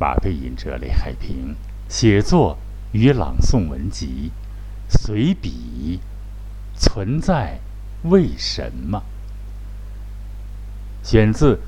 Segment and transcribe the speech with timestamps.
[0.00, 1.54] 马背吟者李海平
[1.86, 2.56] 写作
[2.92, 4.32] 与朗诵文集
[4.88, 6.00] 随笔
[6.74, 7.58] 存在
[8.04, 9.02] 为什么？
[11.02, 11.60] 选自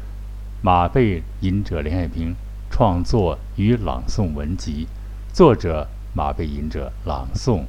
[0.62, 2.34] 马背吟者李海平
[2.70, 4.88] 创作与朗诵文集，
[5.30, 7.66] 作者马背吟者朗诵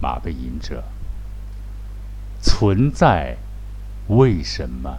[0.00, 0.82] 马背吟者
[2.40, 3.36] 存在
[4.08, 4.98] 为什么？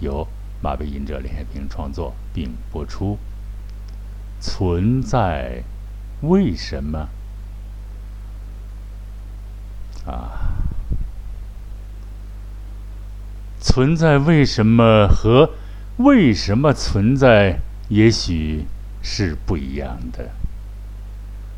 [0.00, 0.26] 由
[0.60, 3.16] 马背吟者李海平创作并播出。
[4.40, 5.62] 存在，
[6.22, 7.08] 为什么？
[10.06, 10.56] 啊，
[13.60, 15.50] 存在为什么和
[15.98, 18.64] 为什么存在也许
[19.02, 20.30] 是不一样的。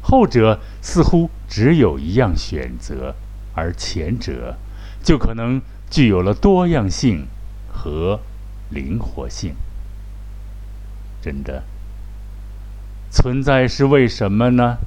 [0.03, 3.15] 后者似乎只有一样选择，
[3.55, 4.57] 而前者
[5.03, 7.29] 就可能具有了多样性
[7.73, 8.19] 和
[8.71, 9.55] 灵活性。
[11.23, 11.63] 真的。
[13.13, 14.79] 存在是为什么呢？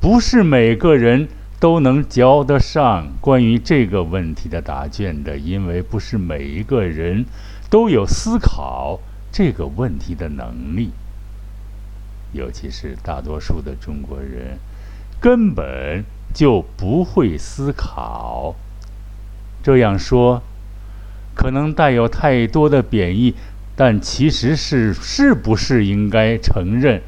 [0.00, 1.26] 不是每个人
[1.58, 7.24] 都能交得上关于这个问题的答卷的，因为不是每一个人
[7.68, 9.00] 都有思考
[9.32, 10.92] 这个问题的能力。
[12.32, 14.56] 尤其是大多数的中国人，
[15.20, 18.54] 根本就不会思考。
[19.60, 20.40] 这样说，
[21.34, 23.34] 可能带有太多的贬义。
[23.76, 27.02] 但其实是是不是应该承认，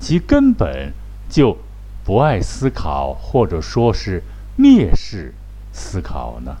[0.00, 0.92] 其根本
[1.28, 1.58] 就
[2.02, 4.22] 不爱思考，或者说是
[4.58, 5.34] 蔑视
[5.70, 6.56] 思考呢？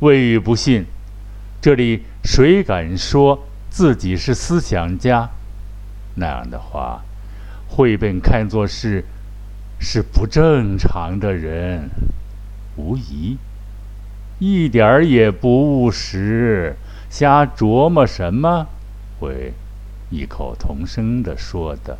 [0.00, 0.86] 未与不信，
[1.60, 5.28] 这里谁敢说自己是思想家？
[6.14, 7.02] 那样的话，
[7.68, 9.04] 会被看作是
[9.78, 11.90] 是不正常的人，
[12.76, 13.36] 无疑。
[14.38, 16.76] 一点儿也不务实，
[17.08, 18.66] 瞎琢磨什么？
[19.20, 19.54] 会
[20.10, 21.98] 异口同声的说的。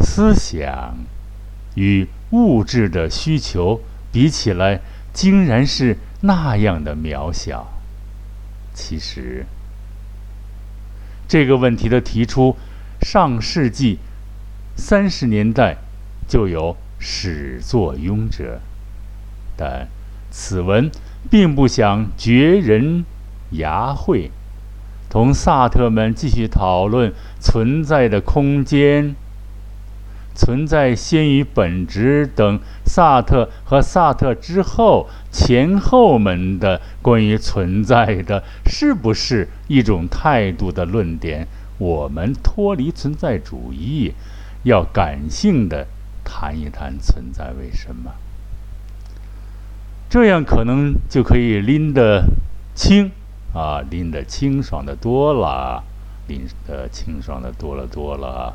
[0.00, 0.94] 思想
[1.74, 3.80] 与物质的需求
[4.12, 4.80] 比起来，
[5.12, 7.66] 竟然是那样的渺小。
[8.74, 9.46] 其实，
[11.26, 12.56] 这个问题的提出，
[13.00, 13.98] 上世纪
[14.76, 15.78] 三十年代
[16.28, 16.76] 就有。
[17.00, 18.60] 始作俑者，
[19.56, 19.88] 但
[20.30, 20.90] 此文
[21.30, 23.04] 并不想绝人
[23.52, 24.30] 牙慧，
[25.08, 29.16] 同萨特们继续讨论存在的空间、
[30.36, 41.48] 存在先于本质等萨特和萨特之后前后们的关于存在的是不是一种态度的论点。
[41.78, 44.12] 我们脱离存在主义，
[44.64, 45.86] 要感性的。
[46.32, 48.12] 谈一谈存在为什么？
[50.08, 52.24] 这样可能就可以拎得
[52.72, 53.10] 清
[53.52, 55.82] 啊，拎得清爽的多了，
[56.28, 58.54] 拎得清爽的多了多了。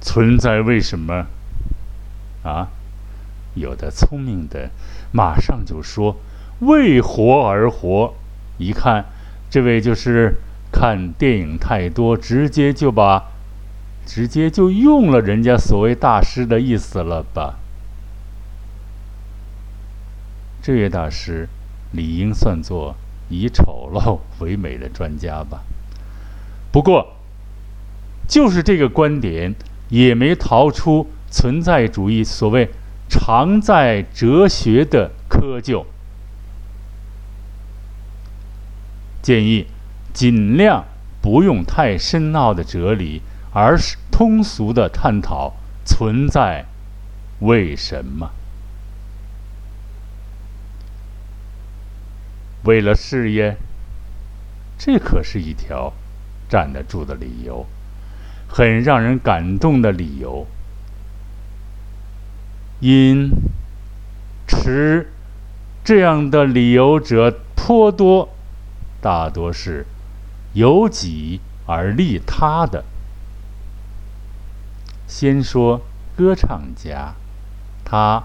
[0.00, 1.26] 存在为什么？
[2.42, 2.68] 啊，
[3.54, 4.70] 有的聪明的
[5.12, 6.16] 马上就说
[6.58, 8.12] 为活而活。
[8.58, 9.04] 一看，
[9.48, 10.34] 这位就是
[10.72, 13.35] 看电影太多，直接就把。
[14.06, 17.56] 直接就用了人家所谓大师的意思了吧？
[20.62, 21.48] 这位大师
[21.92, 22.94] 理应算作
[23.28, 25.62] 以丑陋为美的专家吧？
[26.72, 27.16] 不过，
[28.28, 29.54] 就是这个观点
[29.88, 32.70] 也没逃出存在主义所谓
[33.08, 35.84] 常在哲学的窠臼。
[39.20, 39.66] 建议
[40.12, 40.84] 尽量
[41.20, 43.20] 不用太深奥的哲理。
[43.58, 46.66] 而是通俗的探讨存在
[47.38, 48.30] 为什么？
[52.64, 53.56] 为了事业，
[54.76, 55.94] 这可是一条
[56.50, 57.64] 站得住的理由，
[58.46, 60.46] 很让人感动的理由。
[62.80, 63.30] 因
[64.46, 65.10] 持
[65.82, 68.28] 这样的理由者颇多，
[69.00, 69.86] 大多是
[70.52, 72.84] 由己而利他的。
[75.06, 75.82] 先说
[76.16, 77.14] 歌唱家，
[77.84, 78.24] 他、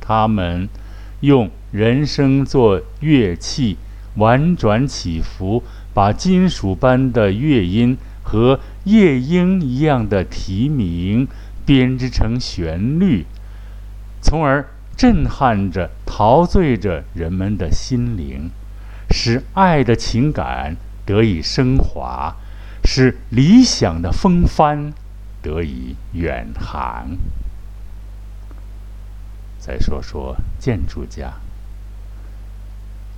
[0.00, 0.68] 他们
[1.20, 3.78] 用人声做乐器，
[4.16, 5.62] 婉转起伏，
[5.92, 11.28] 把金属般的乐音和夜莺一样的啼鸣
[11.64, 13.24] 编织成旋律，
[14.20, 18.50] 从而震撼着、陶醉着人们的心灵，
[19.10, 20.76] 使爱的情感
[21.06, 22.34] 得以升华，
[22.84, 24.92] 使理想的风帆。
[25.44, 27.18] 得以远航。
[29.58, 31.34] 再说说建筑家，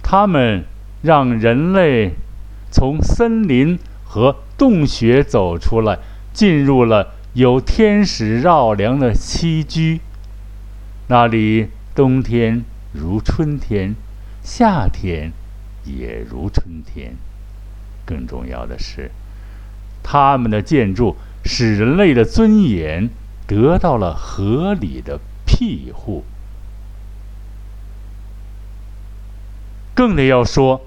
[0.03, 0.65] 他们
[1.03, 2.15] 让人类
[2.71, 5.99] 从森林和洞穴走出来，
[6.33, 10.01] 进入了有天使绕梁的栖居，
[11.09, 13.95] 那里冬天如春天，
[14.43, 15.33] 夏天
[15.85, 17.17] 也如春天。
[18.05, 19.11] 更重要的是，
[20.03, 21.17] 他们的建筑
[21.47, 23.09] 使人类的尊严
[23.47, 26.25] 得到了合理的庇护。
[29.95, 30.83] 更得要说，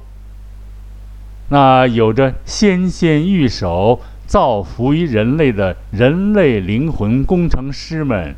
[1.50, 8.36] 那有着纤纤玉手造福于人类的人类灵魂工程师们、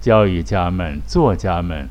[0.00, 1.88] 教育家们、作家们，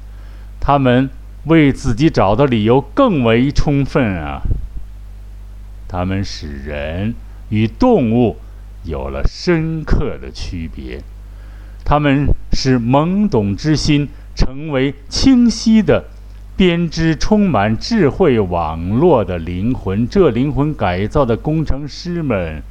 [0.60, 1.10] 他们
[1.46, 4.42] 为自己找的理由更为充分啊！
[5.88, 7.16] 他们使人
[7.48, 8.36] 与动物
[8.88, 11.02] 有了深刻的区别，
[11.86, 16.06] 他们使懵懂之心成为清晰的
[16.56, 20.08] 编织充满智慧网络的灵魂。
[20.10, 22.64] 这灵魂改造的工程师们，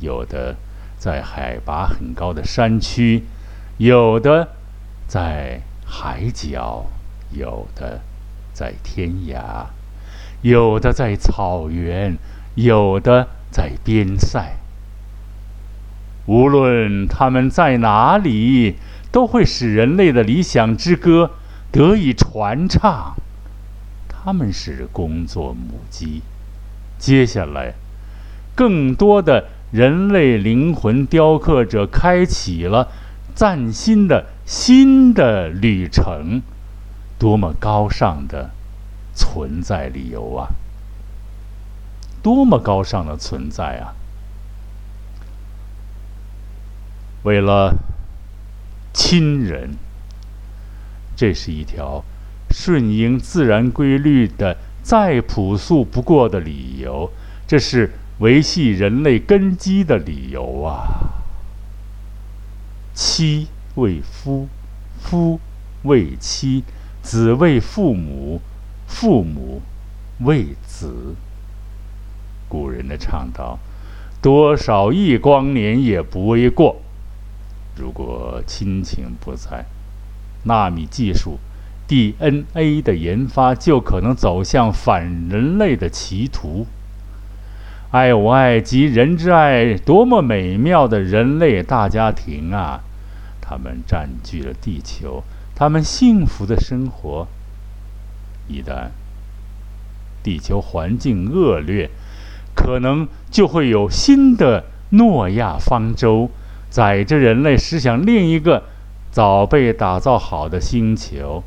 [0.00, 0.56] 有的
[0.98, 3.24] 在海拔很高的山区，
[3.76, 4.48] 有的
[5.06, 6.86] 在海角，
[7.32, 8.00] 有的
[8.52, 9.66] 在天涯。
[10.40, 12.16] 有的在草原，
[12.54, 14.56] 有的在边塞。
[16.28, 18.76] 无论他们在哪里，
[19.10, 21.30] 都会使人类的理想之歌
[21.72, 23.14] 得以传唱。
[24.06, 26.20] 他们是工作母鸡。
[26.98, 27.72] 接下来，
[28.54, 32.88] 更多的人类灵魂雕刻者开启了
[33.34, 36.42] 崭新的新的旅程。
[37.18, 38.50] 多么高尚的！
[39.14, 40.48] 存在理由啊！
[42.22, 43.96] 多么高尚的存在啊！
[47.22, 47.76] 为了
[48.92, 49.76] 亲人，
[51.16, 52.04] 这是一条
[52.50, 57.10] 顺应自然规律的再朴素不过的理由，
[57.46, 61.22] 这是维系人类根基的理由啊！
[62.94, 64.48] 妻为夫，
[65.00, 65.40] 夫
[65.84, 66.64] 为妻，
[67.02, 68.40] 子为父母。
[68.90, 69.60] 父母
[70.20, 71.14] 为子，
[72.48, 73.58] 古人的倡导，
[74.22, 76.80] 多少亿光年也不为过。
[77.78, 79.64] 如果亲情不在，
[80.44, 81.38] 纳米技术、
[81.86, 86.66] DNA 的研发就可能走向反人类的歧途。
[87.90, 92.80] 爱我爱及人之爱，多么美妙的人类大家庭啊！
[93.40, 95.22] 他们占据了地球，
[95.54, 97.26] 他们幸福的生活。
[98.46, 98.88] 一旦
[100.22, 101.88] 地球环境恶劣，
[102.54, 106.30] 可能就会有新的诺亚方舟
[106.70, 108.64] 载着人类驶向另一个
[109.10, 111.42] 早被打造好的星球。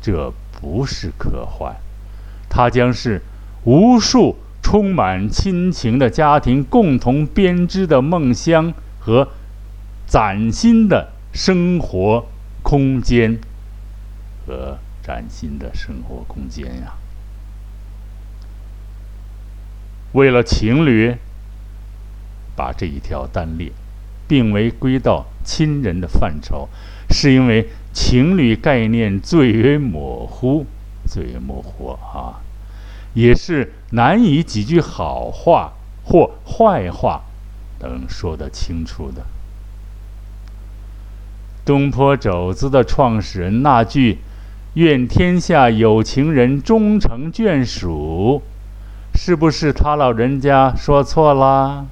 [0.00, 1.76] 这不是科幻，
[2.48, 3.22] 它将是
[3.64, 9.28] 无数充满亲情的家庭共同编织的梦乡和
[10.06, 12.26] 崭新的生活
[12.62, 13.38] 空间
[14.46, 14.78] 和。
[15.04, 16.94] 崭新的生活空间呀！
[20.12, 21.16] 为了情侣，
[22.54, 23.72] 把这一条单列，
[24.32, 26.66] 并未归到亲人的范畴，
[27.10, 30.64] 是因为情侣概念最为模糊，
[31.06, 32.40] 最为模糊啊，
[33.12, 37.20] 也是难以几句好话或坏话
[37.80, 39.26] 能说得清楚的。
[41.62, 44.20] 东坡肘子的创始人那句。
[44.76, 48.40] 愿天下有情人终成眷属，
[49.14, 51.84] 是不是他老人家说错了？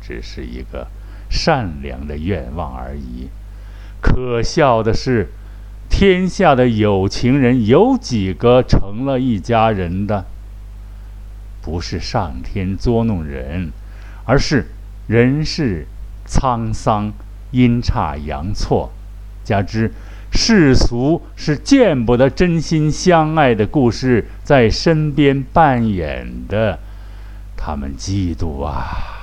[0.00, 0.86] 只是一个
[1.28, 3.28] 善良的愿望而已。
[4.00, 5.28] 可笑的是，
[5.88, 10.24] 天下的有情人有几个成了一家人的？
[11.60, 13.70] 不是上天捉弄人，
[14.24, 14.66] 而是
[15.06, 15.86] 人世
[16.26, 17.12] 沧桑，
[17.50, 18.92] 阴差阳错，
[19.44, 19.92] 加之。
[20.30, 26.78] 世俗是见不得真心相爱的故事在身边扮演的，
[27.56, 29.17] 他们嫉妒啊。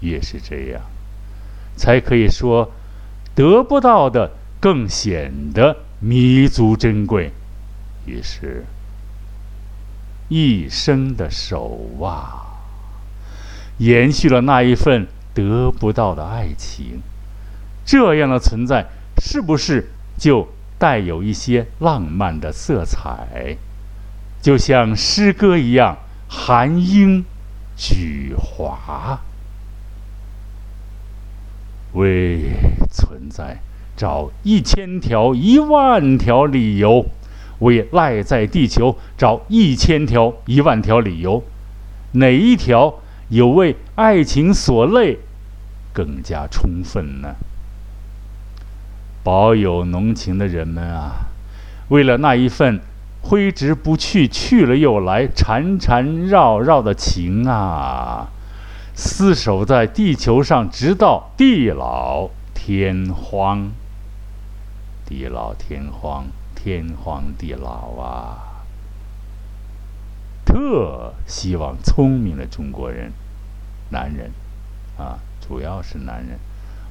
[0.00, 0.82] 越是这样，
[1.76, 2.72] 才可以说
[3.34, 7.32] 得不到的更显得弥足珍贵。
[8.06, 8.64] 于是，
[10.28, 12.46] 一生的守望，
[13.78, 17.02] 延续了那一份得不到的爱情。
[17.84, 18.86] 这样的存在
[19.22, 23.56] 是不是就带有一些浪漫的色彩？
[24.40, 27.24] 就像诗歌一样含英
[27.76, 29.20] 举华，
[31.92, 32.52] 为
[32.90, 33.58] 存在
[33.96, 37.06] 找一千条、一万条理由，
[37.58, 41.42] 为赖在地球找一千条、一万条理由，
[42.12, 42.94] 哪一条
[43.28, 45.18] 有为爱情所累
[45.92, 47.34] 更加充分呢？
[49.22, 51.26] 保有浓情的人们啊，
[51.88, 52.80] 为了那一份
[53.20, 58.30] 挥之不去、去了又来、缠缠绕绕的情啊，
[59.00, 63.70] 厮守在地球上，直到地老天荒。
[65.06, 68.66] 地老天荒，天荒地老啊！
[70.44, 73.10] 特希望聪明的中国人，
[73.88, 74.30] 男人
[74.98, 76.38] 啊，主要是男人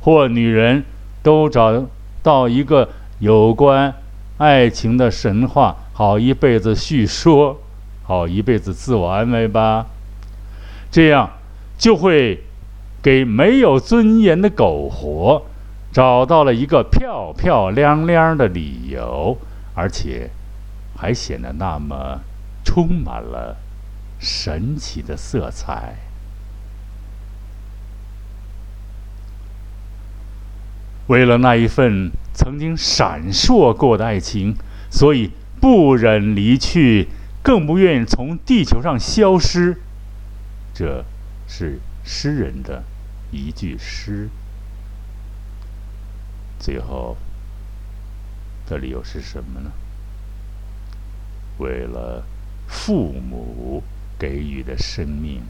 [0.01, 0.83] 或女人
[1.21, 1.85] 都找。
[2.21, 2.89] 到一个
[3.19, 3.95] 有关
[4.39, 7.61] 爱情的神话，好一辈子叙说，
[8.03, 9.85] 好一辈子自我安慰吧。
[10.91, 11.29] 这样
[11.79, 12.43] 就会
[13.01, 15.45] 给没有尊严的苟活
[15.91, 19.37] 找到了一个漂漂亮亮的理由，
[19.73, 20.29] 而且
[20.97, 22.19] 还显得那么
[22.63, 23.57] 充满了
[24.19, 25.95] 神奇的色彩。
[31.07, 34.55] 为了那一份曾经闪烁过的爱情，
[34.91, 37.07] 所以不忍离去，
[37.41, 39.81] 更不愿意从地球上消失。
[40.71, 41.03] 这
[41.49, 42.83] 是诗人的
[43.31, 44.29] 一句诗。
[46.59, 47.17] 最后
[48.67, 49.71] 的理由是什么呢？
[51.57, 52.23] 为了
[52.67, 53.83] 父母
[54.17, 55.41] 给予的生命，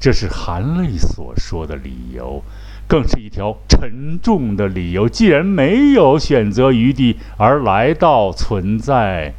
[0.00, 2.42] 这是含泪所说的理由。
[2.88, 5.06] 更是一条沉重的理由。
[5.06, 9.34] 既然没有选择余地而来到存在，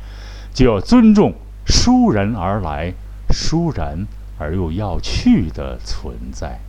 [0.53, 1.34] 就要尊重
[1.65, 2.94] 倏然而来、
[3.29, 4.06] 倏然
[4.39, 6.60] 而又要去的存在，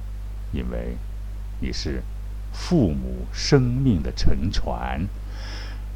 [0.52, 0.96] 因为
[1.60, 2.02] 你是
[2.52, 5.06] 父母生命的沉船。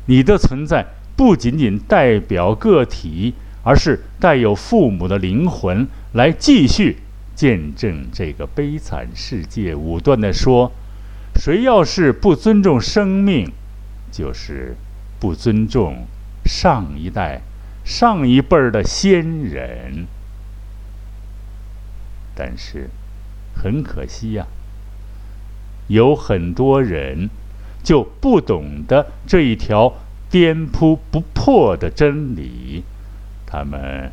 [0.06, 6.98] 你的存在不仅仅代表个体，而是带有父母的灵魂来继续。
[7.34, 10.70] 见证这个悲惨世界，武断地说
[11.34, 13.50] ：“谁要是不尊重生命，
[14.12, 14.76] 就是
[15.18, 16.06] 不尊重
[16.44, 17.40] 上一代、
[17.84, 20.06] 上一辈儿的先人。”
[22.34, 22.90] 但是，
[23.54, 24.46] 很可惜呀，
[25.86, 27.30] 有很多人
[27.82, 29.94] 就不懂得这一条
[30.30, 32.82] 颠扑不破的真理，
[33.46, 34.10] 他们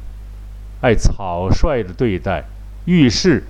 [0.81, 2.45] 爱草率的对待。
[2.85, 3.43] 遇事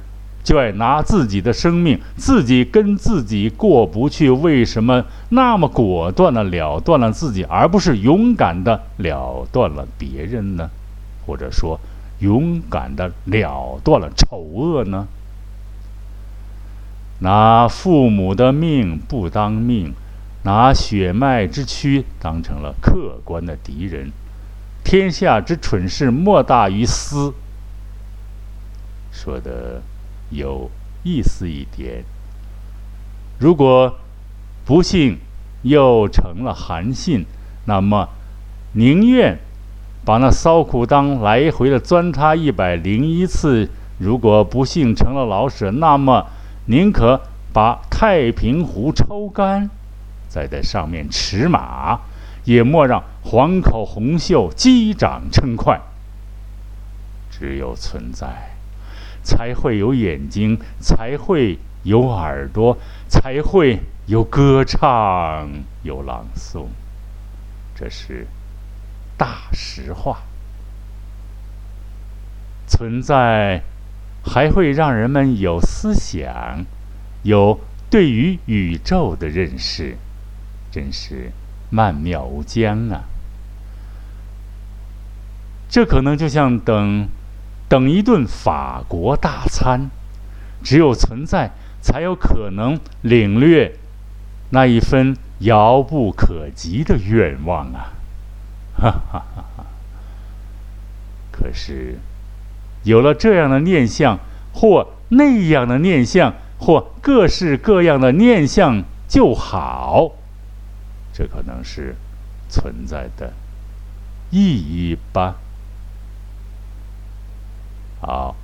[0.44, 10.70] 就爱拿自己的生命，自己跟自己过不去，为什么那么果断的了断了自己，而不是勇敢的了断了别人呢？
[11.25, 11.80] 或者说，
[12.22, 15.08] 勇敢的了断了丑恶呢？
[17.20, 19.94] 拿父母的命不当命，
[20.44, 24.12] 拿血脉之躯当成了客观的敌人，
[24.84, 27.34] 天下之蠢事莫大于斯。
[29.12, 29.82] 说的
[30.32, 30.72] 有
[31.04, 32.04] 意思一点。
[33.40, 33.98] 如果
[34.66, 35.20] 不幸
[35.62, 37.25] 又成了韩信，
[37.66, 38.10] 那么
[38.74, 39.38] 宁愿
[40.03, 43.67] 把那骚裤裆来回的钻他一百零一次；
[44.00, 46.27] 如果不幸成了老舍，那么
[46.65, 47.22] 宁可
[47.53, 49.70] 把太平湖抽干，
[50.27, 52.00] 再在上面驰马，
[52.46, 55.79] 也莫让黄口红袖击掌称快。
[57.29, 58.50] 只有存在。
[59.24, 62.75] 才会有眼睛，才会有耳朵，
[63.08, 65.48] 才会有歌唱，
[65.84, 66.65] 有朗诵。
[67.75, 68.25] 这是
[69.22, 70.24] 大实话。
[72.66, 73.62] 存在
[74.25, 76.66] 还会让人们有思想，
[77.22, 77.60] 有
[77.92, 79.96] 对于宇宙的认识，
[80.72, 81.32] 真是
[81.70, 83.04] 曼妙无疆啊！
[85.70, 87.08] 这可能就像等。
[87.70, 89.90] 等一顿法国大餐，
[90.62, 93.78] 只有存在，才有可能领略
[94.50, 97.94] 那一份遥不可及的愿望啊！
[98.81, 99.65] 哈哈哈哈！
[101.31, 102.00] 可是，
[102.83, 104.17] 有了这样的念想，
[104.53, 110.13] 或那样的念想，或各式各样的念想就好，
[111.13, 111.95] 这可能是
[112.50, 113.33] 存在的
[114.31, 115.35] 意义吧。
[118.01, 118.35] 好，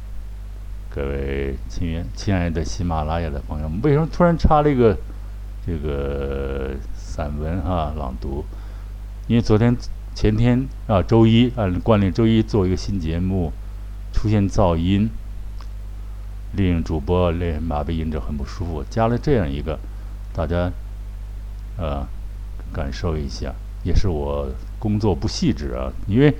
[0.91, 4.95] 各位亲亲爱的喜马拉雅的朋友们，为什么突然插了一个
[5.65, 8.45] 这个散文哈朗读？
[9.27, 9.75] 因为昨天、
[10.17, 13.53] 前天啊，周一按惯例周一做一个新节目，
[14.11, 15.07] 出现噪音，
[16.53, 19.77] 令主播令马背音者很不舒服，加了这样一个，
[20.33, 20.71] 大家
[21.77, 22.03] 呃
[22.73, 26.33] 感受一下，也是我工作不细致啊，因为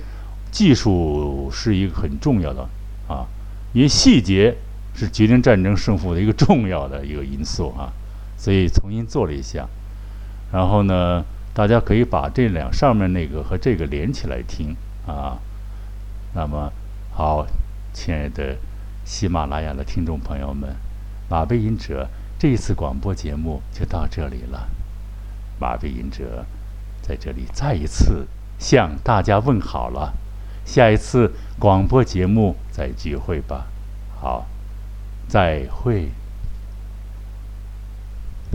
[0.50, 2.68] 技术是一个很重要的
[3.06, 3.28] 啊，
[3.72, 4.56] 因为细节
[4.92, 7.92] 是决定战争胜负的一个重要的一个因素啊，
[8.36, 9.68] 所以重新做了一下，
[10.50, 11.24] 然后呢，
[11.58, 14.76] 大家可以把这两上面那个和这个连起来听
[15.08, 15.36] 啊，
[16.32, 16.72] 那么
[17.10, 17.44] 好，
[17.92, 18.56] 亲爱的
[19.04, 20.76] 喜马拉雅的听众朋友们，
[21.28, 24.70] 马背吟者这一次广播节目就到这里了。
[25.58, 26.46] 马背吟者
[27.02, 30.14] 在这里再一次向大家问好了，
[30.64, 33.66] 下一次广播节目再聚会吧。
[34.20, 34.46] 好，
[35.26, 36.08] 再会。